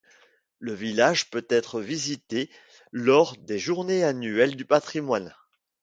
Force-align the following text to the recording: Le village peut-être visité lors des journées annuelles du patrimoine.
Le 0.57 0.73
village 0.73 1.29
peut-être 1.29 1.79
visité 1.79 2.49
lors 2.91 3.37
des 3.37 3.59
journées 3.59 4.03
annuelles 4.03 4.55
du 4.55 4.65
patrimoine. 4.65 5.35